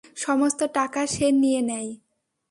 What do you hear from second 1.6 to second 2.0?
নেয়।